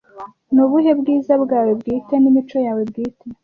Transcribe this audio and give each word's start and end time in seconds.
ni 0.53 0.59
ubuhe 0.63 0.91
bwiza 0.99 1.33
bwawe 1.43 1.71
bwite 1.79 2.13
n'imico 2.19 2.57
yawe 2.65 2.81
bwite 2.89 3.25